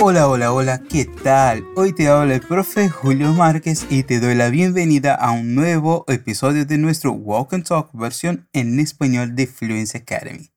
Hola, 0.00 0.26
hola, 0.26 0.52
hola, 0.52 0.82
¿qué 0.88 1.04
tal? 1.04 1.64
Hoy 1.76 1.92
te 1.92 2.08
habla 2.08 2.34
el 2.34 2.40
profe 2.40 2.88
Julio 2.88 3.32
Márquez 3.34 3.86
y 3.88 4.02
te 4.02 4.18
doy 4.18 4.34
la 4.34 4.48
bienvenida 4.48 5.14
a 5.14 5.30
un 5.30 5.54
nuevo 5.54 6.04
episodio 6.08 6.64
de 6.64 6.76
nuestro 6.76 7.12
Walk 7.12 7.52
and 7.52 7.68
Talk 7.68 7.90
versión 7.92 8.48
en 8.52 8.80
español 8.80 9.36
de 9.36 9.46
Fluency 9.46 9.98
Academy. 9.98 10.50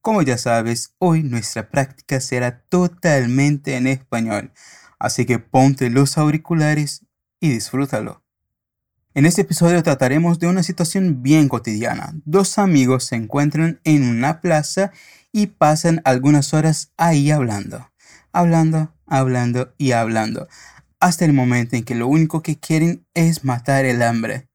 Como 0.00 0.22
ya 0.22 0.38
sabes, 0.38 0.94
hoy 0.98 1.22
nuestra 1.22 1.68
práctica 1.68 2.20
será 2.20 2.62
totalmente 2.62 3.76
en 3.76 3.88
español, 3.88 4.52
así 4.98 5.26
que 5.26 5.38
ponte 5.38 5.90
los 5.90 6.16
auriculares 6.16 7.04
y 7.40 7.50
disfrútalo. 7.50 8.22
En 9.18 9.26
este 9.26 9.40
episodio 9.40 9.82
trataremos 9.82 10.38
de 10.38 10.46
una 10.46 10.62
situación 10.62 11.24
bien 11.24 11.48
cotidiana. 11.48 12.12
Dos 12.24 12.56
amigos 12.56 13.02
se 13.02 13.16
encuentran 13.16 13.80
en 13.82 14.04
una 14.04 14.40
plaza 14.40 14.92
y 15.32 15.48
pasan 15.48 16.00
algunas 16.04 16.54
horas 16.54 16.92
ahí 16.96 17.32
hablando 17.32 17.90
hablando, 18.30 18.94
hablando 19.06 19.74
y 19.76 19.90
hablando, 19.90 20.46
hasta 21.00 21.24
el 21.24 21.32
momento 21.32 21.74
en 21.74 21.82
que 21.82 21.96
lo 21.96 22.06
único 22.06 22.44
que 22.44 22.60
quieren 22.60 23.08
es 23.12 23.42
matar 23.42 23.86
el 23.86 24.02
hambre. 24.02 24.48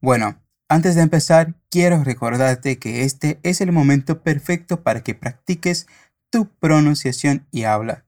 Bueno, 0.00 0.42
antes 0.68 0.96
de 0.96 1.02
empezar, 1.02 1.54
quiero 1.70 2.02
recordarte 2.02 2.80
que 2.80 3.04
este 3.04 3.38
es 3.44 3.60
el 3.60 3.70
momento 3.70 4.20
perfecto 4.24 4.82
para 4.82 5.04
que 5.04 5.14
practiques 5.14 5.86
tu 6.28 6.48
pronunciación 6.58 7.46
y 7.52 7.62
habla. 7.62 8.04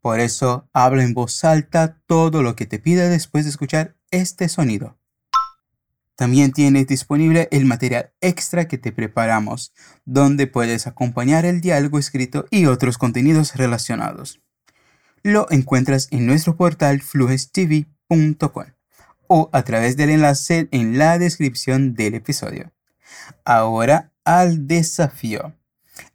Por 0.00 0.18
eso, 0.18 0.66
habla 0.72 1.04
en 1.04 1.12
voz 1.12 1.44
alta 1.44 1.98
todo 2.06 2.42
lo 2.42 2.56
que 2.56 2.64
te 2.64 2.78
pida 2.78 3.10
después 3.10 3.44
de 3.44 3.50
escuchar 3.50 3.96
este 4.10 4.48
sonido. 4.48 4.99
También 6.20 6.52
tienes 6.52 6.86
disponible 6.86 7.48
el 7.50 7.64
material 7.64 8.12
extra 8.20 8.68
que 8.68 8.76
te 8.76 8.92
preparamos, 8.92 9.72
donde 10.04 10.46
puedes 10.46 10.86
acompañar 10.86 11.46
el 11.46 11.62
diálogo 11.62 11.98
escrito 11.98 12.44
y 12.50 12.66
otros 12.66 12.98
contenidos 12.98 13.54
relacionados. 13.54 14.38
Lo 15.22 15.50
encuentras 15.50 16.08
en 16.10 16.26
nuestro 16.26 16.58
portal 16.58 17.00
flujestv.com 17.00 18.66
o 19.28 19.48
a 19.54 19.62
través 19.62 19.96
del 19.96 20.10
enlace 20.10 20.68
en 20.72 20.98
la 20.98 21.18
descripción 21.18 21.94
del 21.94 22.12
episodio. 22.16 22.70
Ahora 23.46 24.12
al 24.22 24.66
desafío. 24.66 25.54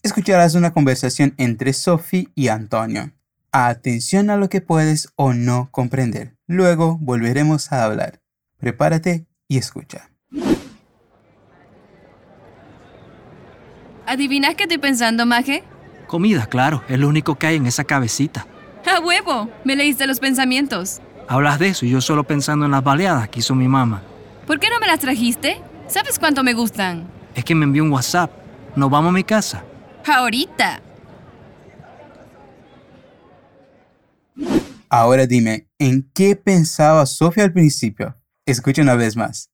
Escucharás 0.04 0.54
una 0.54 0.72
conversación 0.72 1.34
entre 1.38 1.74
Sophie 1.74 2.30
y 2.36 2.50
Antonio. 2.50 3.12
Atención 3.52 4.30
a 4.30 4.38
lo 4.38 4.50
que 4.50 4.62
puedes 4.62 5.10
o 5.16 5.34
no 5.34 5.70
comprender. 5.72 6.38
Luego 6.46 7.00
volveremos 7.00 7.72
a 7.72 7.84
hablar. 7.84 8.22
Prepárate 8.60 9.26
y 9.48 9.58
escucha. 9.58 10.10
¿Adivinas 14.06 14.56
qué 14.56 14.64
estoy 14.64 14.78
pensando, 14.78 15.26
Maje? 15.26 15.64
Comida, 16.08 16.46
claro, 16.46 16.84
es 16.88 17.00
lo 17.00 17.08
único 17.08 17.36
que 17.36 17.48
hay 17.48 17.56
en 17.56 17.66
esa 17.66 17.84
cabecita. 17.84 18.46
¡A 18.86 19.00
huevo! 19.00 19.50
Me 19.64 19.76
leíste 19.76 20.06
los 20.06 20.20
pensamientos. 20.20 21.02
Hablas 21.28 21.58
de 21.58 21.70
eso 21.70 21.86
y 21.86 21.90
yo 21.90 22.02
solo 22.02 22.24
pensando 22.24 22.66
en 22.66 22.72
las 22.72 22.84
baleadas 22.84 23.30
que 23.30 23.40
hizo 23.40 23.56
mi 23.56 23.68
mamá. 23.68 24.04
¿Por 24.46 24.60
qué 24.60 24.70
no 24.70 24.80
me 24.80 24.86
las 24.86 25.00
trajiste? 25.00 25.60
¿Sabes 25.88 26.20
cuánto 26.20 26.44
me 26.44 26.54
gustan? 26.54 27.08
Es 27.34 27.44
que 27.44 27.56
me 27.56 27.64
envió 27.66 27.84
un 27.84 27.92
WhatsApp. 27.92 28.32
Nos 28.76 28.92
vamos 28.92 29.10
a 29.10 29.14
mi 29.14 29.24
casa. 29.24 29.64
Ahorita. 30.06 30.82
Ahora 34.90 35.26
dime, 35.26 35.68
¿en 35.80 36.10
qué 36.14 36.36
pensaba 36.36 37.06
Sofía 37.08 37.46
al 37.46 37.54
principio? 37.54 38.16
Escucha 38.48 38.84
una 38.84 38.94
vez 38.94 39.18
más. 39.18 39.50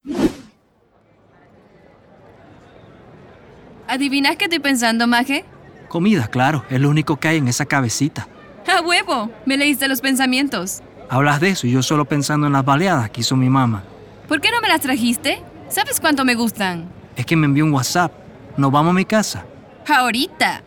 ¿Adivinas 3.87 4.35
qué 4.35 4.45
estoy 4.45 4.59
pensando, 4.59 5.07
Maje? 5.07 5.45
Comida, 5.87 6.27
claro, 6.27 6.65
es 6.69 6.79
lo 6.81 6.89
único 6.89 7.17
que 7.17 7.29
hay 7.29 7.37
en 7.37 7.47
esa 7.47 7.65
cabecita. 7.65 8.27
¡A 8.67 8.81
huevo! 8.81 9.31
Me 9.45 9.55
leíste 9.55 9.87
los 9.87 10.01
pensamientos. 10.01 10.81
Hablas 11.09 11.39
de 11.39 11.51
eso 11.51 11.67
y 11.67 11.71
yo 11.71 11.81
solo 11.81 12.03
pensando 12.03 12.47
en 12.47 12.53
las 12.53 12.65
baleadas 12.65 13.09
que 13.09 13.21
hizo 13.21 13.37
mi 13.37 13.49
mamá. 13.49 13.83
¿Por 14.27 14.41
qué 14.41 14.51
no 14.51 14.59
me 14.59 14.67
las 14.67 14.81
trajiste? 14.81 15.41
¿Sabes 15.69 16.01
cuánto 16.01 16.25
me 16.25 16.35
gustan? 16.35 16.91
Es 17.15 17.25
que 17.25 17.37
me 17.37 17.45
envió 17.45 17.63
un 17.63 17.73
WhatsApp. 17.73 18.11
Nos 18.57 18.71
vamos 18.71 18.91
a 18.91 18.93
mi 18.93 19.05
casa. 19.05 19.45
Ahorita. 19.87 20.63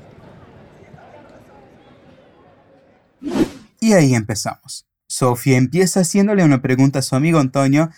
Y 3.81 3.93
ahí 3.93 4.15
empezamos. 4.15 4.87
Sofía 5.07 5.59
empieza 5.59 6.01
haciéndole 6.01 6.43
una 6.43 6.63
pregunta 6.63 7.01
a 7.01 7.03
su 7.03 7.17
amigo 7.17 7.39
Antonio 7.39 7.91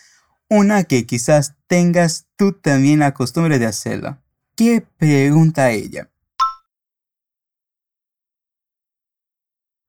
una 0.48 0.84
que 0.84 1.06
quizás 1.06 1.54
tengas 1.66 2.26
tú 2.36 2.52
también 2.52 3.00
la 3.00 3.14
costumbre 3.14 3.58
de 3.58 3.66
hacerlo. 3.66 4.18
¿Qué 4.54 4.86
pregunta 4.96 5.70
ella? 5.70 6.10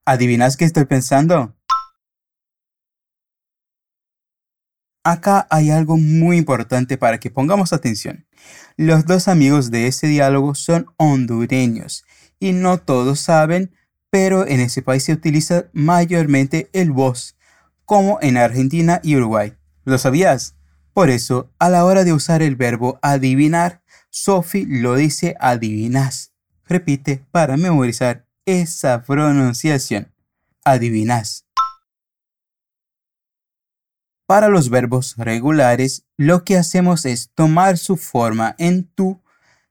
¿Adivinas 0.05 0.57
qué 0.57 0.65
estoy 0.65 0.85
pensando? 0.85 1.53
Acá 5.03 5.47
hay 5.49 5.69
algo 5.69 5.97
muy 5.97 6.37
importante 6.37 6.97
para 6.97 7.19
que 7.19 7.31
pongamos 7.31 7.71
atención. 7.71 8.25
Los 8.75 9.05
dos 9.05 9.27
amigos 9.27 9.71
de 9.71 9.87
ese 9.87 10.07
diálogo 10.07 10.53
son 10.55 10.87
hondureños 10.97 12.03
y 12.39 12.51
no 12.51 12.77
todos 12.77 13.19
saben, 13.19 13.73
pero 14.09 14.45
en 14.45 14.59
ese 14.59 14.81
país 14.81 15.03
se 15.03 15.13
utiliza 15.13 15.65
mayormente 15.71 16.69
el 16.73 16.91
vos, 16.91 17.37
como 17.85 18.19
en 18.21 18.37
Argentina 18.37 18.99
y 19.03 19.15
Uruguay. 19.15 19.55
¿Lo 19.87 19.97
sabías? 19.97 20.53
Por 20.91 21.09
eso, 21.09 21.49
a 21.59 21.69
la 21.69 21.85
hora 21.85 22.03
de 22.03 22.11
usar 22.11 22.41
el 22.41 22.57
verbo 22.57 22.99
adivinar, 23.01 23.81
Sophie 24.09 24.65
lo 24.67 24.95
dice 24.95 25.37
adivinas. 25.39 26.33
Repite 26.65 27.23
para 27.31 27.55
memorizar 27.55 28.27
esa 28.45 29.01
pronunciación. 29.03 30.13
Adivinas. 30.65 31.45
Para 34.25 34.49
los 34.49 34.69
verbos 34.69 35.15
regulares, 35.15 36.03
lo 36.17 36.43
que 36.43 36.57
hacemos 36.57 37.05
es 37.05 37.31
tomar 37.33 37.77
su 37.77 37.95
forma 37.95 38.55
en 38.57 38.83
tú, 38.93 39.21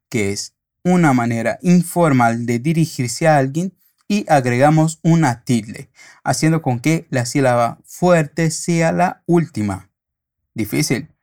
que 0.09 0.33
es 0.33 0.55
una 0.83 1.13
manera 1.13 1.59
informal 1.61 2.47
de 2.47 2.59
dirigirse 2.59 3.29
a 3.29 3.37
alguien, 3.37 3.77
y 4.09 4.25
agregamos 4.31 4.99
una 5.03 5.45
tilde, 5.45 5.91
haciendo 6.25 6.63
con 6.63 6.81
que 6.81 7.07
la 7.11 7.27
sílaba 7.27 7.81
fuerte 7.85 8.51
sea 8.51 8.93
la 8.93 9.23
última. 9.27 9.91
Difícil. 10.57 11.15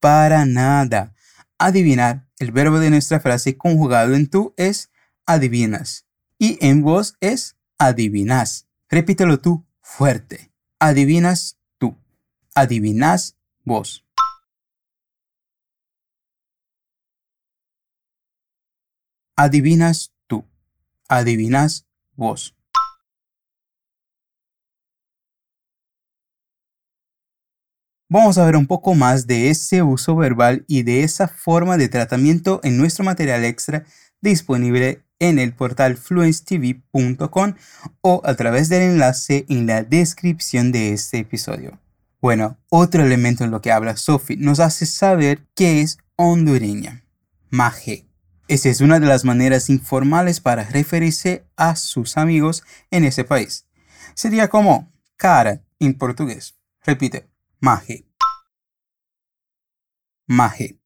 Para 0.00 0.46
nada. 0.46 1.14
Adivinar, 1.58 2.26
el 2.38 2.50
verbo 2.50 2.78
de 2.78 2.88
nuestra 2.88 3.20
frase 3.20 3.58
conjugado 3.58 4.14
en 4.14 4.26
tú 4.26 4.54
es 4.56 4.90
adivinas. 5.26 6.06
Y 6.38 6.56
en 6.66 6.80
vos 6.80 7.14
es 7.20 7.58
adivinas. 7.76 8.66
Repítelo 8.88 9.38
tú 9.38 9.66
fuerte. 9.82 10.50
Adivinas 10.78 11.58
tú. 11.76 11.94
Adivinas 12.54 13.36
vos. 13.64 14.06
Adivinas 19.36 20.14
tú. 20.26 20.48
Adivinas 21.06 21.86
vos. 22.16 22.56
Vamos 28.12 28.38
a 28.38 28.44
ver 28.44 28.56
un 28.56 28.66
poco 28.66 28.96
más 28.96 29.28
de 29.28 29.50
ese 29.50 29.84
uso 29.84 30.16
verbal 30.16 30.64
y 30.66 30.82
de 30.82 31.04
esa 31.04 31.28
forma 31.28 31.76
de 31.76 31.88
tratamiento 31.88 32.60
en 32.64 32.76
nuestro 32.76 33.04
material 33.04 33.44
extra 33.44 33.84
disponible 34.20 35.04
en 35.20 35.38
el 35.38 35.54
portal 35.54 35.96
fluencetv.com 35.96 37.54
o 38.00 38.20
a 38.24 38.34
través 38.34 38.68
del 38.68 38.82
enlace 38.82 39.46
en 39.48 39.68
la 39.68 39.84
descripción 39.84 40.72
de 40.72 40.92
este 40.92 41.18
episodio. 41.18 41.78
Bueno, 42.20 42.58
otro 42.68 43.04
elemento 43.04 43.44
en 43.44 43.52
lo 43.52 43.60
que 43.60 43.70
habla 43.70 43.96
Sophie 43.96 44.36
nos 44.36 44.58
hace 44.58 44.86
saber 44.86 45.46
que 45.54 45.80
es 45.80 45.98
hondureña. 46.16 47.04
Maje. 47.48 48.08
Esa 48.48 48.70
es 48.70 48.80
una 48.80 48.98
de 48.98 49.06
las 49.06 49.24
maneras 49.24 49.70
informales 49.70 50.40
para 50.40 50.64
referirse 50.64 51.44
a 51.54 51.76
sus 51.76 52.16
amigos 52.16 52.64
en 52.90 53.04
ese 53.04 53.22
país. 53.22 53.68
Sería 54.14 54.48
como 54.48 54.92
cara 55.16 55.62
en 55.78 55.94
portugués. 55.94 56.56
Repite, 56.84 57.29
Maje. 57.62 58.06
Maje. 60.26 60.80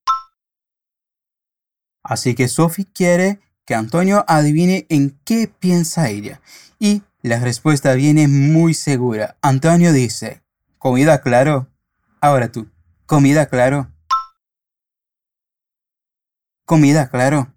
Así 2.03 2.35
que 2.35 2.49
Sophie 2.49 2.87
quiere 2.93 3.41
que 3.65 3.77
Antonio 3.77 4.25
adivine 4.27 4.85
en 4.89 5.17
qué 5.25 5.47
piensa 5.47 6.11
ella. 6.11 6.41
Y 6.81 7.03
la 7.23 7.39
respuesta 7.39 7.95
viene 7.95 8.27
muy 8.27 8.75
segura. 8.75 9.37
Antonio 9.41 9.93
dice, 9.93 10.43
comida 10.79 11.21
claro. 11.21 11.69
Ahora 12.21 12.51
tú, 12.51 12.69
comida 13.07 13.47
claro. 13.47 13.93
Comida 16.65 17.09
claro. 17.09 17.55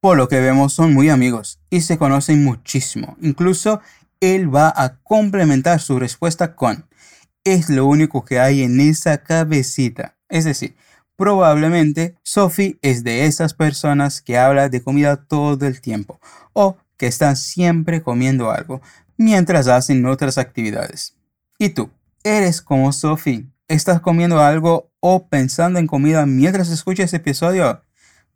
Por 0.00 0.18
lo 0.18 0.28
que 0.28 0.40
vemos 0.40 0.74
son 0.74 0.92
muy 0.92 1.08
amigos 1.08 1.58
y 1.70 1.80
se 1.80 1.96
conocen 1.96 2.44
muchísimo. 2.44 3.16
Incluso 3.22 3.80
él 4.20 4.54
va 4.54 4.72
a 4.76 4.98
complementar 4.98 5.80
su 5.80 5.98
respuesta 5.98 6.54
con 6.54 6.87
es 7.52 7.68
lo 7.70 7.86
único 7.86 8.24
que 8.24 8.40
hay 8.40 8.62
en 8.62 8.80
esa 8.80 9.18
cabecita. 9.18 10.16
Es 10.28 10.44
decir, 10.44 10.74
Probablemente 11.18 12.14
Sophie 12.22 12.78
es 12.80 13.02
de 13.02 13.26
esas 13.26 13.52
personas 13.52 14.22
que 14.22 14.38
habla 14.38 14.68
de 14.68 14.84
comida 14.84 15.16
todo 15.16 15.66
el 15.66 15.80
tiempo 15.80 16.20
o 16.52 16.76
que 16.96 17.08
están 17.08 17.36
siempre 17.36 18.02
comiendo 18.02 18.52
algo 18.52 18.80
mientras 19.16 19.66
hacen 19.66 20.06
otras 20.06 20.38
actividades. 20.38 21.16
¿Y 21.58 21.70
tú? 21.70 21.90
¿Eres 22.22 22.62
como 22.62 22.92
Sophie? 22.92 23.48
¿Estás 23.66 24.00
comiendo 24.00 24.38
algo 24.38 24.92
o 25.00 25.26
pensando 25.26 25.80
en 25.80 25.88
comida 25.88 26.24
mientras 26.24 26.70
escuchas 26.70 27.06
este 27.06 27.16
episodio? 27.16 27.82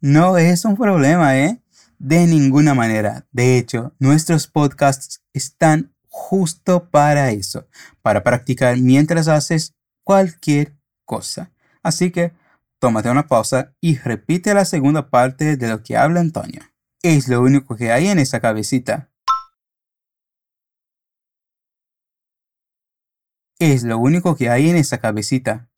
No 0.00 0.36
es 0.36 0.64
un 0.64 0.76
problema, 0.76 1.38
¿eh? 1.38 1.62
De 2.00 2.26
ninguna 2.26 2.74
manera. 2.74 3.26
De 3.30 3.58
hecho, 3.58 3.94
nuestros 4.00 4.48
podcasts 4.48 5.22
están 5.32 5.91
justo 6.12 6.90
para 6.90 7.30
eso, 7.30 7.66
para 8.02 8.22
practicar 8.22 8.76
mientras 8.76 9.28
haces 9.28 9.74
cualquier 10.04 10.76
cosa. 11.06 11.50
Así 11.82 12.10
que 12.10 12.34
tómate 12.78 13.10
una 13.10 13.26
pausa 13.26 13.74
y 13.80 13.96
repite 13.96 14.52
la 14.52 14.66
segunda 14.66 15.08
parte 15.08 15.56
de 15.56 15.68
lo 15.68 15.82
que 15.82 15.96
habla 15.96 16.20
Antonio. 16.20 16.60
Es 17.02 17.28
lo 17.28 17.40
único 17.40 17.76
que 17.76 17.92
hay 17.92 18.08
en 18.08 18.18
esa 18.18 18.40
cabecita. 18.40 19.10
Es 23.58 23.82
lo 23.82 23.98
único 23.98 24.36
que 24.36 24.50
hay 24.50 24.68
en 24.68 24.76
esa 24.76 24.98
cabecita. 24.98 25.70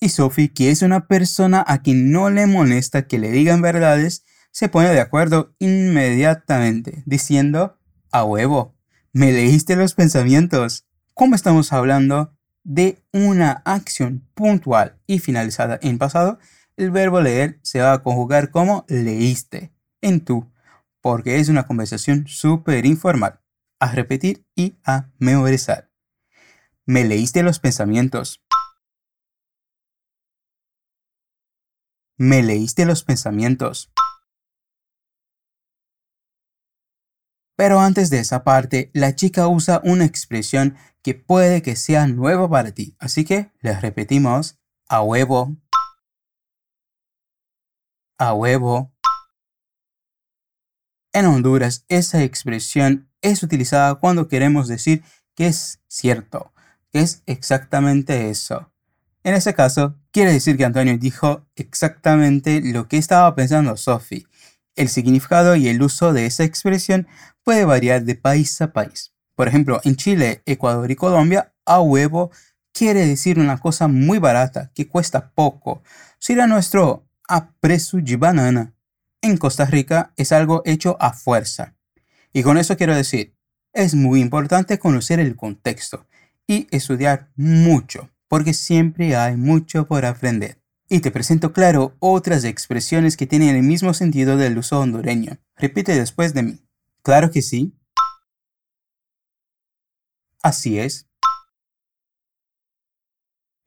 Y 0.00 0.10
Sophie, 0.10 0.52
que 0.52 0.70
es 0.70 0.82
una 0.82 1.08
persona 1.08 1.64
a 1.66 1.82
quien 1.82 2.12
no 2.12 2.30
le 2.30 2.46
molesta 2.46 3.08
que 3.08 3.18
le 3.18 3.30
digan 3.30 3.62
verdades, 3.62 4.24
se 4.54 4.68
pone 4.68 4.90
de 4.90 5.00
acuerdo 5.00 5.52
inmediatamente, 5.58 7.02
diciendo, 7.06 7.76
a 8.12 8.22
huevo, 8.22 8.76
me 9.12 9.32
leíste 9.32 9.74
los 9.74 9.94
pensamientos. 9.94 10.86
Como 11.12 11.34
estamos 11.34 11.72
hablando 11.72 12.38
de 12.62 13.02
una 13.12 13.62
acción 13.64 14.28
puntual 14.34 14.96
y 15.08 15.18
finalizada 15.18 15.80
en 15.82 15.98
pasado, 15.98 16.38
el 16.76 16.92
verbo 16.92 17.20
leer 17.20 17.58
se 17.62 17.80
va 17.80 17.92
a 17.92 18.02
conjugar 18.04 18.52
como 18.52 18.84
leíste 18.88 19.74
en 20.00 20.24
tú, 20.24 20.48
porque 21.00 21.40
es 21.40 21.48
una 21.48 21.66
conversación 21.66 22.28
súper 22.28 22.86
informal, 22.86 23.40
a 23.80 23.90
repetir 23.90 24.46
y 24.54 24.76
a 24.84 25.10
memorizar. 25.18 25.90
Me 26.86 27.04
leíste 27.04 27.42
los 27.42 27.58
pensamientos. 27.58 28.40
Me 32.16 32.44
leíste 32.44 32.84
los 32.86 33.02
pensamientos. 33.02 33.90
Pero 37.56 37.80
antes 37.80 38.10
de 38.10 38.18
esa 38.18 38.42
parte, 38.42 38.90
la 38.94 39.14
chica 39.14 39.46
usa 39.46 39.80
una 39.84 40.04
expresión 40.04 40.76
que 41.02 41.14
puede 41.14 41.62
que 41.62 41.76
sea 41.76 42.06
nueva 42.06 42.48
para 42.48 42.72
ti, 42.72 42.96
así 42.98 43.24
que 43.24 43.52
le 43.60 43.78
repetimos 43.78 44.58
a 44.88 45.02
huevo, 45.02 45.56
a 48.18 48.32
huevo. 48.34 48.92
En 51.12 51.26
Honduras, 51.26 51.84
esa 51.88 52.22
expresión 52.22 53.08
es 53.22 53.42
utilizada 53.42 53.94
cuando 53.96 54.26
queremos 54.26 54.66
decir 54.66 55.04
que 55.34 55.46
es 55.46 55.80
cierto, 55.86 56.52
que 56.90 57.00
es 57.00 57.22
exactamente 57.26 58.30
eso. 58.30 58.72
En 59.22 59.34
ese 59.34 59.54
caso, 59.54 59.96
quiere 60.10 60.32
decir 60.32 60.56
que 60.56 60.64
Antonio 60.64 60.98
dijo 60.98 61.46
exactamente 61.54 62.60
lo 62.60 62.88
que 62.88 62.98
estaba 62.98 63.34
pensando 63.34 63.76
Sophie. 63.76 64.26
El 64.76 64.88
significado 64.88 65.56
y 65.56 65.68
el 65.68 65.82
uso 65.82 66.12
de 66.12 66.26
esa 66.26 66.44
expresión 66.44 67.06
puede 67.42 67.64
variar 67.64 68.04
de 68.04 68.14
país 68.14 68.60
a 68.60 68.72
país. 68.72 69.12
Por 69.34 69.48
ejemplo, 69.48 69.80
en 69.84 69.96
Chile, 69.96 70.42
Ecuador 70.46 70.90
y 70.90 70.96
Colombia, 70.96 71.52
a 71.64 71.80
huevo 71.80 72.30
quiere 72.72 73.06
decir 73.06 73.38
una 73.38 73.58
cosa 73.58 73.88
muy 73.88 74.18
barata, 74.18 74.70
que 74.74 74.88
cuesta 74.88 75.30
poco. 75.30 75.82
Si 76.18 76.32
era 76.32 76.46
nuestro 76.46 77.04
a 77.28 77.50
preço 77.60 77.98
de 77.98 78.16
banana. 78.16 78.74
En 79.22 79.36
Costa 79.36 79.64
Rica 79.64 80.12
es 80.16 80.32
algo 80.32 80.62
hecho 80.64 80.96
a 81.00 81.12
fuerza. 81.12 81.74
Y 82.32 82.42
con 82.42 82.58
eso 82.58 82.76
quiero 82.76 82.94
decir, 82.94 83.34
es 83.72 83.94
muy 83.94 84.20
importante 84.20 84.78
conocer 84.78 85.20
el 85.20 85.36
contexto 85.36 86.06
y 86.46 86.68
estudiar 86.70 87.30
mucho, 87.36 88.10
porque 88.28 88.52
siempre 88.52 89.16
hay 89.16 89.36
mucho 89.36 89.86
por 89.86 90.04
aprender. 90.04 90.58
Y 90.88 91.00
te 91.00 91.10
presento 91.10 91.52
claro 91.52 91.96
otras 91.98 92.44
expresiones 92.44 93.16
que 93.16 93.26
tienen 93.26 93.56
el 93.56 93.62
mismo 93.62 93.94
sentido 93.94 94.36
del 94.36 94.58
uso 94.58 94.80
hondureño. 94.80 95.38
Repite 95.56 95.94
después 95.94 96.34
de 96.34 96.42
mí. 96.42 96.60
Claro 97.02 97.30
que 97.30 97.42
sí. 97.42 97.74
Así 100.42 100.78
es. 100.78 101.08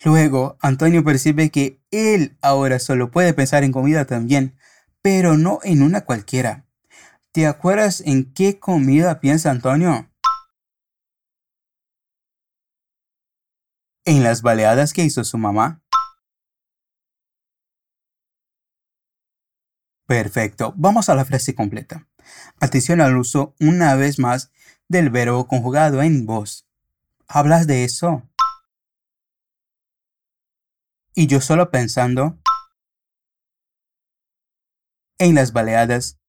Luego, 0.03 0.57
Antonio 0.61 1.03
percibe 1.03 1.49
que 1.49 1.81
él 1.89 2.37
ahora 2.41 2.77
solo 2.77 3.09
puede 3.09 3.33
pensar 3.33 3.63
en 3.63 3.71
comida 3.71 4.05
también, 4.05 4.55
pero 5.01 5.37
no 5.37 5.59
en 5.63 5.81
una 5.81 6.01
cualquiera. 6.05 6.67
¿Te 7.31 7.47
acuerdas 7.47 8.01
en 8.05 8.31
qué 8.33 8.59
comida 8.59 9.19
piensa 9.19 9.49
Antonio? 9.49 10.11
En 14.05 14.23
las 14.23 14.43
baleadas 14.43 14.93
que 14.93 15.03
hizo 15.03 15.23
su 15.23 15.37
mamá. 15.37 15.81
Perfecto, 20.07 20.74
vamos 20.75 21.09
a 21.09 21.15
la 21.15 21.25
frase 21.25 21.54
completa. 21.54 22.07
Atención 22.59 23.01
al 23.01 23.18
uso 23.18 23.54
una 23.59 23.94
vez 23.95 24.18
más 24.18 24.51
del 24.88 25.12
verbo 25.12 25.48
conjugado 25.48 26.01
en 26.01 26.25
voz. 26.25 26.65
¿Hablas 27.27 27.68
de 27.68 27.83
eso? 27.83 28.24
y 31.19 31.25
yo 31.25 31.42
solo 31.42 31.71
pensando 31.71 32.38
en 35.18 35.33
las 35.33 35.51
baleadas 35.51 36.19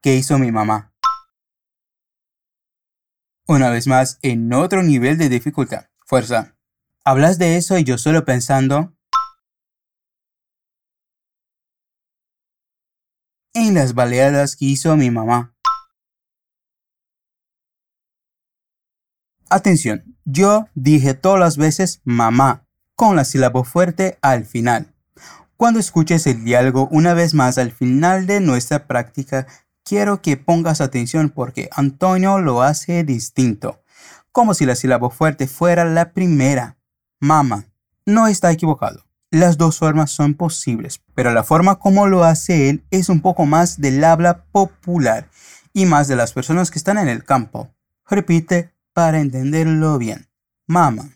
que 0.00 0.14
hizo 0.14 0.38
mi 0.38 0.52
mamá. 0.52 0.94
Una 3.48 3.70
vez 3.70 3.88
más, 3.88 4.20
en 4.22 4.52
otro 4.52 4.84
nivel 4.84 5.18
de 5.18 5.28
dificultad. 5.28 5.88
Fuerza. 6.04 6.56
Hablas 7.04 7.38
de 7.38 7.56
eso 7.56 7.78
y 7.78 7.82
yo 7.82 7.98
solo 7.98 8.24
pensando 8.24 8.95
en 13.68 13.74
las 13.74 13.94
baleadas 13.94 14.56
que 14.56 14.66
hizo 14.66 14.96
mi 14.96 15.10
mamá. 15.10 15.54
Atención, 19.48 20.16
yo 20.24 20.68
dije 20.74 21.14
todas 21.14 21.38
las 21.38 21.56
veces 21.56 22.00
mamá, 22.04 22.66
con 22.94 23.14
la 23.14 23.24
sílaba 23.24 23.62
fuerte 23.64 24.18
al 24.22 24.44
final. 24.44 24.92
Cuando 25.56 25.80
escuches 25.80 26.26
el 26.26 26.44
diálogo 26.44 26.88
una 26.90 27.14
vez 27.14 27.32
más 27.32 27.56
al 27.56 27.72
final 27.72 28.26
de 28.26 28.40
nuestra 28.40 28.86
práctica, 28.86 29.46
quiero 29.84 30.20
que 30.20 30.36
pongas 30.36 30.80
atención 30.80 31.30
porque 31.30 31.68
Antonio 31.72 32.40
lo 32.40 32.62
hace 32.62 33.04
distinto, 33.04 33.82
como 34.32 34.52
si 34.52 34.66
la 34.66 34.74
sílaba 34.74 35.10
fuerte 35.10 35.46
fuera 35.46 35.84
la 35.84 36.12
primera. 36.12 36.76
Mama. 37.20 37.64
No 38.04 38.26
está 38.26 38.52
equivocado. 38.52 39.05
Las 39.36 39.58
dos 39.58 39.76
formas 39.76 40.12
son 40.12 40.32
posibles, 40.32 41.02
pero 41.14 41.30
la 41.30 41.44
forma 41.44 41.78
como 41.78 42.06
lo 42.06 42.24
hace 42.24 42.70
él 42.70 42.86
es 42.90 43.10
un 43.10 43.20
poco 43.20 43.44
más 43.44 43.78
del 43.78 44.02
habla 44.02 44.46
popular 44.50 45.28
y 45.74 45.84
más 45.84 46.08
de 46.08 46.16
las 46.16 46.32
personas 46.32 46.70
que 46.70 46.78
están 46.78 46.96
en 46.96 47.08
el 47.08 47.22
campo. 47.22 47.68
Repite 48.06 48.72
para 48.94 49.20
entenderlo 49.20 49.98
bien. 49.98 50.30
Mama. 50.66 51.10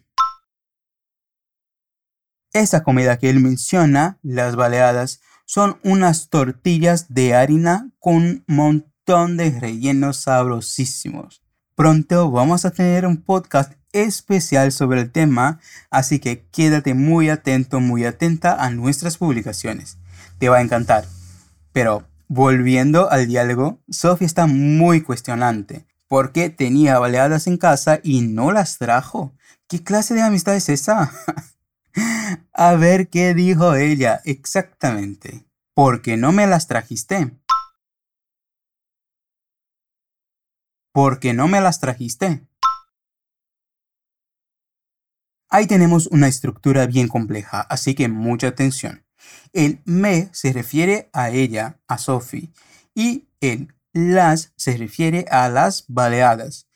Esa 2.52 2.82
comida 2.82 3.18
que 3.18 3.30
él 3.30 3.40
menciona, 3.40 4.18
las 4.22 4.54
baleadas, 4.54 5.22
son 5.46 5.78
unas 5.82 6.28
tortillas 6.28 7.14
de 7.14 7.34
harina 7.34 7.90
con 7.98 8.16
un 8.16 8.44
montón 8.48 9.38
de 9.38 9.58
rellenos 9.58 10.18
sabrosísimos. 10.18 11.40
Pronto 11.74 12.30
vamos 12.30 12.66
a 12.66 12.70
tener 12.70 13.06
un 13.06 13.22
podcast 13.22 13.79
especial 13.92 14.72
sobre 14.72 15.00
el 15.00 15.10
tema, 15.10 15.60
así 15.90 16.18
que 16.18 16.46
quédate 16.52 16.94
muy 16.94 17.28
atento, 17.28 17.80
muy 17.80 18.04
atenta 18.04 18.54
a 18.54 18.70
nuestras 18.70 19.16
publicaciones. 19.18 19.98
Te 20.38 20.48
va 20.48 20.58
a 20.58 20.62
encantar. 20.62 21.06
Pero 21.72 22.08
volviendo 22.28 23.10
al 23.10 23.26
diálogo, 23.26 23.80
Sophie 23.88 24.26
está 24.26 24.46
muy 24.46 25.00
cuestionante 25.00 25.86
porque 26.10 26.50
tenía 26.50 26.98
baleadas 26.98 27.46
en 27.46 27.56
casa 27.56 28.00
y 28.02 28.22
no 28.22 28.50
las 28.50 28.78
trajo. 28.78 29.32
¿Qué 29.68 29.84
clase 29.84 30.14
de 30.14 30.22
amistad 30.22 30.56
es 30.56 30.68
esa? 30.68 31.12
A 32.52 32.74
ver 32.74 33.08
qué 33.08 33.32
dijo 33.32 33.76
ella 33.76 34.20
exactamente. 34.24 35.46
Porque 35.72 36.16
no 36.16 36.32
me 36.32 36.48
las 36.48 36.66
trajiste. 36.66 37.38
Porque 40.92 41.32
no 41.32 41.46
me 41.46 41.60
las 41.60 41.78
trajiste. 41.78 42.44
Ahí 45.50 45.66
tenemos 45.66 46.06
una 46.06 46.28
estructura 46.28 46.86
bien 46.86 47.08
compleja, 47.08 47.60
así 47.60 47.94
que 47.96 48.08
mucha 48.08 48.46
atención. 48.46 49.04
El 49.52 49.80
me 49.84 50.28
se 50.32 50.52
refiere 50.52 51.10
a 51.12 51.30
ella, 51.30 51.80
a 51.88 51.98
Sophie, 51.98 52.52
y 52.94 53.28
el 53.40 53.74
las 53.92 54.52
se 54.56 54.76
refiere 54.76 55.26
a 55.30 55.48
las 55.48 55.84
baleadas. 55.88 56.66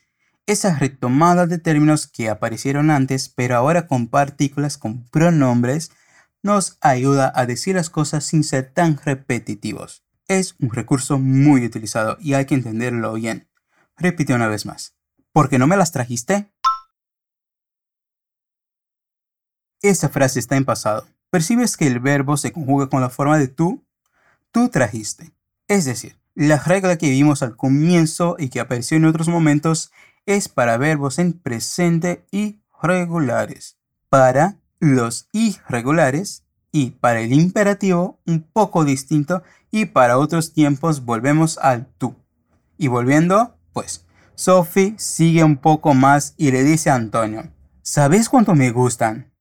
esa 0.46 0.78
retomada 0.78 1.46
de 1.46 1.58
términos 1.58 2.06
que 2.06 2.28
aparecieron 2.28 2.90
antes, 2.90 3.30
pero 3.30 3.56
ahora 3.56 3.86
con 3.86 4.08
partículas 4.08 4.76
con 4.76 5.04
pronombres, 5.06 5.90
nos 6.42 6.76
ayuda 6.82 7.32
a 7.34 7.46
decir 7.46 7.76
las 7.76 7.88
cosas 7.88 8.24
sin 8.24 8.44
ser 8.44 8.70
tan 8.74 8.98
repetitivos. 9.02 10.04
Es 10.28 10.54
un 10.60 10.70
recurso 10.70 11.18
muy 11.18 11.64
utilizado 11.64 12.18
y 12.20 12.34
hay 12.34 12.44
que 12.44 12.56
entenderlo 12.56 13.14
bien. 13.14 13.48
Repite 13.96 14.34
una 14.34 14.48
vez 14.48 14.66
más. 14.66 14.94
¿Por 15.32 15.48
qué 15.48 15.58
no 15.58 15.66
me 15.66 15.78
las 15.78 15.92
trajiste? 15.92 16.53
Esa 19.84 20.08
frase 20.08 20.38
está 20.38 20.56
en 20.56 20.64
pasado. 20.64 21.06
Percibes 21.28 21.76
que 21.76 21.86
el 21.86 22.00
verbo 22.00 22.38
se 22.38 22.52
conjuga 22.52 22.88
con 22.88 23.02
la 23.02 23.10
forma 23.10 23.36
de 23.38 23.48
tú, 23.48 23.84
tú 24.50 24.70
trajiste. 24.70 25.32
Es 25.68 25.84
decir, 25.84 26.16
la 26.34 26.56
regla 26.56 26.96
que 26.96 27.10
vimos 27.10 27.42
al 27.42 27.54
comienzo 27.54 28.36
y 28.38 28.48
que 28.48 28.60
apareció 28.60 28.96
en 28.96 29.04
otros 29.04 29.28
momentos 29.28 29.92
es 30.24 30.48
para 30.48 30.78
verbos 30.78 31.18
en 31.18 31.34
presente 31.34 32.24
y 32.30 32.62
regulares. 32.82 33.76
Para 34.08 34.56
los 34.80 35.28
irregulares 35.32 36.44
y 36.72 36.92
para 36.92 37.20
el 37.20 37.34
imperativo 37.34 38.18
un 38.24 38.40
poco 38.40 38.86
distinto 38.86 39.42
y 39.70 39.84
para 39.84 40.16
otros 40.16 40.54
tiempos 40.54 41.04
volvemos 41.04 41.58
al 41.58 41.88
tú. 41.98 42.16
Y 42.78 42.88
volviendo, 42.88 43.58
pues, 43.74 44.06
Sophie 44.34 44.94
sigue 44.96 45.44
un 45.44 45.58
poco 45.58 45.92
más 45.92 46.32
y 46.38 46.52
le 46.52 46.64
dice 46.64 46.88
a 46.88 46.94
Antonio, 46.94 47.52
¿sabes 47.82 48.30
cuánto 48.30 48.54
me 48.54 48.70
gustan? 48.70 49.33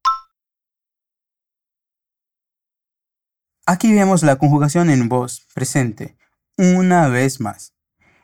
Aquí 3.65 3.93
vemos 3.93 4.24
la 4.24 4.36
conjugación 4.36 4.89
en 4.89 5.08
voz 5.08 5.48
presente, 5.53 6.17
una 6.58 7.08
vez 7.08 7.39
más. 7.39 7.74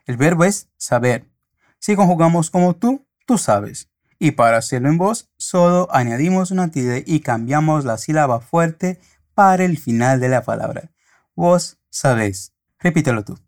El 0.06 0.18
verbo 0.18 0.44
es 0.44 0.68
saber. 0.76 1.32
Si 1.80 1.96
conjugamos 1.96 2.50
como 2.50 2.76
tú, 2.76 3.08
tú 3.26 3.38
sabes. 3.38 3.90
Y 4.20 4.32
para 4.32 4.58
hacerlo 4.58 4.90
en 4.90 4.98
voz, 4.98 5.30
solo 5.38 5.88
añadimos 5.92 6.52
una 6.52 6.72
tilde 6.72 7.06
y 7.08 7.22
cambiamos 7.22 7.86
la 7.86 7.98
sílaba 7.98 8.42
fuerte 8.42 9.00
para 9.34 9.64
el 9.64 9.78
final 9.78 10.20
de 10.20 10.28
la 10.28 10.44
palabra. 10.44 10.92
Vos 11.36 11.80
sabés. 11.90 12.54
Repítelo 12.78 13.24
tú. 13.24 13.40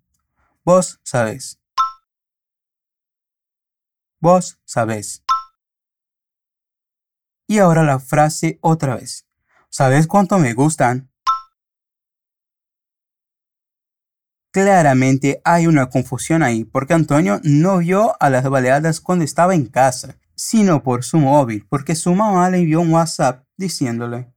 Vos 0.64 1.02
sabés. 1.04 1.60
Vos 4.22 4.62
sabés. 4.64 5.26
Y 7.48 7.58
ahora 7.58 7.84
la 7.84 8.00
frase 8.00 8.60
otra 8.62 8.96
vez. 8.96 9.28
¿Sabes 9.70 10.08
cuánto 10.08 10.38
me 10.38 10.54
gustan? 10.54 11.11
Claramente 14.52 15.42
hay 15.46 15.66
una 15.68 15.90
confusión 15.90 16.44
ahí 16.44 16.66
porque 16.66 16.94
Antonio 16.94 17.40
no 17.44 17.78
vio 17.78 18.16
a 18.20 18.30
las 18.30 18.48
baleadas 18.50 19.00
cuando 19.00 19.24
estaba 19.24 19.56
en 19.56 19.66
casa, 19.66 20.18
sino 20.36 20.84
por 20.84 21.06
su 21.06 21.20
móvil, 21.20 21.66
porque 21.70 21.96
su 21.96 22.14
mamá 22.14 22.50
le 22.50 22.58
envió 22.58 22.82
un 22.82 22.92
WhatsApp 22.92 23.46
diciéndole. 23.56 24.34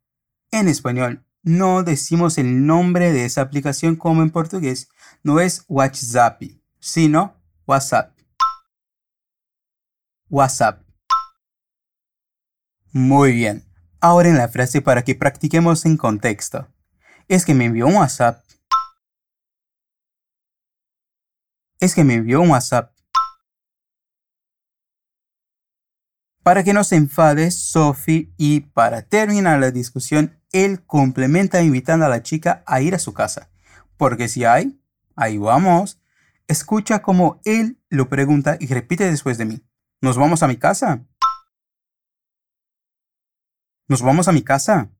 En 0.52 0.68
español, 0.68 1.26
no 1.42 1.83
decimos 1.83 2.38
el 2.38 2.64
nombre 2.64 3.12
de 3.12 3.25
esa 3.25 3.40
aplicación 3.40 3.97
como 3.97 4.23
en 4.23 4.30
portugués, 4.30 4.88
no 5.25 5.40
es 5.40 5.64
WhatsApp, 5.66 6.40
sino 6.78 7.35
WhatsApp. 7.66 8.16
WhatsApp. 10.30 10.80
Muy 12.92 13.33
bien. 13.33 13.64
Ahora 14.00 14.28
en 14.28 14.37
la 14.37 14.49
frase 14.49 14.80
para 14.80 15.02
que 15.02 15.16
practiquemos 15.16 15.85
en 15.87 15.97
contexto. 15.97 16.68
Es 17.26 17.44
que 17.44 17.54
me 17.54 17.64
envió 17.64 17.88
un 17.88 17.97
WhatsApp 17.97 18.44
es 21.85 21.95
que 21.95 22.05
me 22.05 22.14
envió 22.14 22.41
un 22.41 22.50
WhatsApp. 22.50 22.93
Para 26.43 26.62
que 26.62 26.73
no 26.73 26.85
se 26.85 26.97
enfade 26.97 27.50
Sophie 27.50 28.33
y 28.37 28.61
para 28.61 29.03
terminar 29.03 29.61
la 29.61 29.71
discusión, 29.71 30.38
él 30.53 30.85
complementa 30.85 31.62
invitando 31.62 32.05
a 32.05 32.09
la 32.09 32.23
chica 32.23 32.62
a 32.67 32.81
ir 32.81 32.95
a 32.95 32.99
su 32.99 33.14
casa. 33.14 33.50
Porque 33.97 34.29
si 34.29 34.45
hay, 34.45 34.81
ahí 35.17 35.38
vamos. 35.38 36.00
Escucha 36.47 37.00
como 37.00 37.41
él 37.45 37.81
lo 37.88 38.09
pregunta 38.09 38.57
y 38.61 38.67
repite 38.67 39.11
después 39.11 39.38
de 39.38 39.47
mí. 39.47 39.67
¿Nos 40.00 40.19
vamos 40.19 40.43
a 40.43 40.49
mi 40.49 40.57
casa? 40.57 41.07
¿Nos 43.88 44.03
vamos 44.03 44.29
a 44.29 44.33
mi 44.33 44.43
casa? 44.43 44.91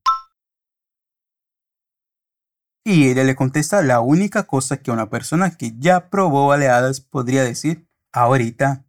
Y 2.87 3.09
ella 3.09 3.23
le 3.23 3.35
contesta 3.35 3.81
la 3.81 3.99
única 3.99 4.43
cosa 4.43 4.77
que 4.77 4.91
una 4.91 5.09
persona 5.09 5.57
que 5.57 5.73
ya 5.79 6.11
probó 6.11 6.47
baleadas 6.47 7.01
podría 7.01 7.43
decir, 7.43 7.87
ahorita. 8.13 8.85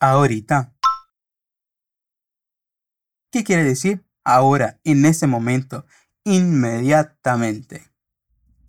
Ahorita. 0.00 0.74
¿Qué 3.30 3.44
quiere 3.44 3.62
decir? 3.62 4.04
Ahora, 4.24 4.80
en 4.82 5.06
ese 5.06 5.28
momento, 5.28 5.86
inmediatamente. 6.24 7.88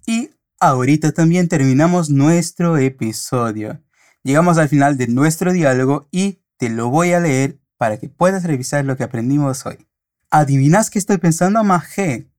Y 0.06 0.30
ahorita 0.60 1.14
también 1.14 1.48
terminamos 1.48 2.12
nuestro 2.12 2.78
episodio. 2.78 3.82
Llegamos 4.22 4.60
al 4.60 4.70
final 4.70 4.98
de 4.98 5.08
nuestro 5.08 5.52
diálogo 5.52 6.08
y 6.12 6.44
te 6.58 6.70
lo 6.70 6.90
voy 6.90 7.14
a 7.14 7.20
leer 7.20 7.60
para 7.78 7.98
que 7.98 8.08
puedas 8.08 8.44
revisar 8.44 8.86
lo 8.86 8.96
que 8.98 9.04
aprendimos 9.04 9.66
hoy. 9.66 9.88
¿Adivinas 10.30 10.92
qué 10.92 11.00
estoy 11.00 11.18
pensando, 11.18 11.64
Maje? 11.64 12.33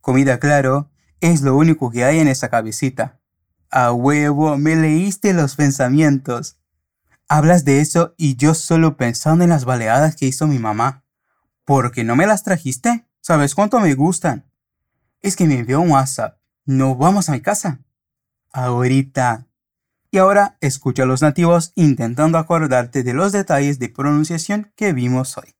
Comida, 0.00 0.38
claro, 0.38 0.90
es 1.20 1.42
lo 1.42 1.56
único 1.56 1.90
que 1.90 2.04
hay 2.04 2.18
en 2.18 2.28
esa 2.28 2.48
cabecita. 2.48 3.20
A 3.70 3.92
huevo, 3.92 4.56
me 4.56 4.74
leíste 4.76 5.32
los 5.32 5.56
pensamientos. 5.56 6.56
Hablas 7.28 7.64
de 7.64 7.80
eso 7.80 8.14
y 8.16 8.36
yo 8.36 8.54
solo 8.54 8.96
pensando 8.96 9.44
en 9.44 9.50
las 9.50 9.64
baleadas 9.64 10.16
que 10.16 10.26
hizo 10.26 10.46
mi 10.46 10.58
mamá. 10.58 11.04
¿Por 11.64 11.92
qué 11.92 12.02
no 12.02 12.16
me 12.16 12.26
las 12.26 12.42
trajiste? 12.42 13.06
¿Sabes 13.20 13.54
cuánto 13.54 13.78
me 13.78 13.94
gustan? 13.94 14.50
Es 15.20 15.36
que 15.36 15.46
me 15.46 15.58
envió 15.58 15.80
un 15.80 15.90
WhatsApp. 15.90 16.38
¿No 16.64 16.96
vamos 16.96 17.28
a 17.28 17.32
mi 17.32 17.40
casa? 17.40 17.80
Ahorita. 18.52 19.46
Y 20.10 20.18
ahora 20.18 20.56
escucha 20.60 21.04
a 21.04 21.06
los 21.06 21.22
nativos 21.22 21.72
intentando 21.76 22.38
acordarte 22.38 23.04
de 23.04 23.14
los 23.14 23.30
detalles 23.30 23.78
de 23.78 23.90
pronunciación 23.90 24.72
que 24.74 24.92
vimos 24.92 25.36
hoy. 25.38 25.54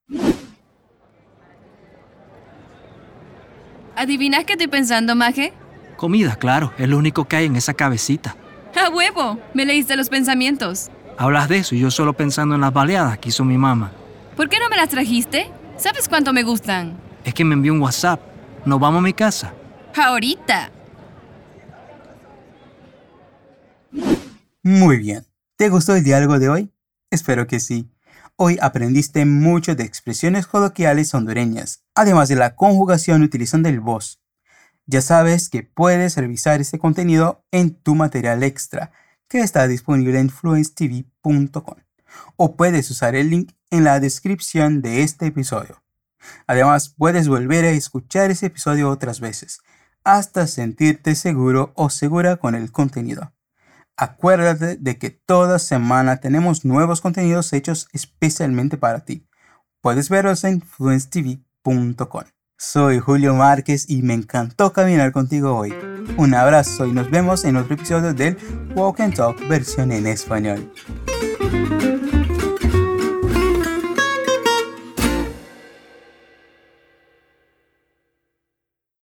¿Adivinas 4.00 4.46
qué 4.46 4.54
estoy 4.54 4.68
pensando, 4.68 5.14
Maje? 5.14 5.52
Comida, 5.98 6.36
claro, 6.36 6.72
es 6.78 6.88
lo 6.88 6.96
único 6.96 7.28
que 7.28 7.36
hay 7.36 7.44
en 7.44 7.56
esa 7.56 7.74
cabecita. 7.74 8.34
¡A 8.74 8.88
huevo! 8.88 9.38
Me 9.52 9.66
leíste 9.66 9.94
los 9.94 10.08
pensamientos. 10.08 10.88
Hablas 11.18 11.50
de 11.50 11.58
eso 11.58 11.74
y 11.74 11.80
yo 11.80 11.90
solo 11.90 12.14
pensando 12.14 12.54
en 12.54 12.62
las 12.62 12.72
baleadas 12.72 13.18
que 13.18 13.28
hizo 13.28 13.44
mi 13.44 13.58
mamá. 13.58 13.92
¿Por 14.36 14.48
qué 14.48 14.58
no 14.58 14.70
me 14.70 14.76
las 14.76 14.88
trajiste? 14.88 15.50
¿Sabes 15.76 16.08
cuánto 16.08 16.32
me 16.32 16.42
gustan? 16.44 16.98
Es 17.24 17.34
que 17.34 17.44
me 17.44 17.52
envió 17.52 17.74
un 17.74 17.82
WhatsApp. 17.82 18.22
Nos 18.64 18.80
vamos 18.80 19.00
a 19.00 19.02
mi 19.02 19.12
casa. 19.12 19.52
Ahorita. 19.94 20.70
Muy 24.62 24.96
bien. 24.96 25.26
¿Te 25.56 25.68
gustó 25.68 25.94
el 25.94 26.02
diálogo 26.02 26.38
de 26.38 26.48
hoy? 26.48 26.70
Espero 27.10 27.46
que 27.46 27.60
sí. 27.60 27.86
Hoy 28.36 28.58
aprendiste 28.60 29.24
mucho 29.24 29.74
de 29.74 29.84
expresiones 29.84 30.46
coloquiales 30.46 31.12
hondureñas, 31.14 31.84
además 31.94 32.28
de 32.28 32.36
la 32.36 32.56
conjugación 32.56 33.22
utilizando 33.22 33.68
el 33.68 33.80
vos. 33.80 34.20
Ya 34.86 35.02
sabes 35.02 35.48
que 35.48 35.62
puedes 35.62 36.16
revisar 36.16 36.60
este 36.60 36.78
contenido 36.78 37.44
en 37.50 37.74
tu 37.74 37.94
material 37.94 38.42
extra, 38.42 38.92
que 39.28 39.40
está 39.40 39.68
disponible 39.68 40.18
en 40.18 40.30
fluencetv.com, 40.30 41.76
o 42.36 42.56
puedes 42.56 42.90
usar 42.90 43.14
el 43.14 43.30
link 43.30 43.52
en 43.70 43.84
la 43.84 44.00
descripción 44.00 44.82
de 44.82 45.02
este 45.02 45.26
episodio. 45.26 45.82
Además, 46.46 46.94
puedes 46.96 47.28
volver 47.28 47.64
a 47.64 47.70
escuchar 47.70 48.30
ese 48.30 48.46
episodio 48.46 48.90
otras 48.90 49.20
veces, 49.20 49.60
hasta 50.02 50.46
sentirte 50.46 51.14
seguro 51.14 51.72
o 51.76 51.90
segura 51.90 52.36
con 52.36 52.54
el 52.54 52.72
contenido. 52.72 53.32
Acuérdate 54.00 54.76
de 54.76 54.96
que 54.96 55.10
toda 55.10 55.58
semana 55.58 56.16
tenemos 56.16 56.64
nuevos 56.64 57.02
contenidos 57.02 57.52
hechos 57.52 57.86
especialmente 57.92 58.78
para 58.78 59.00
ti. 59.00 59.28
Puedes 59.82 60.08
verlos 60.08 60.42
en 60.44 60.62
fluencetv.com. 60.62 62.22
Soy 62.56 62.98
Julio 62.98 63.34
Márquez 63.34 63.84
y 63.90 64.00
me 64.00 64.14
encantó 64.14 64.72
caminar 64.72 65.12
contigo 65.12 65.54
hoy. 65.54 65.74
Un 66.16 66.32
abrazo 66.32 66.86
y 66.86 66.92
nos 66.92 67.10
vemos 67.10 67.44
en 67.44 67.56
otro 67.56 67.74
episodio 67.74 68.14
del 68.14 68.38
Walk 68.74 69.00
and 69.00 69.14
Talk 69.14 69.38
versión 69.48 69.92
en 69.92 70.06
español. 70.06 70.72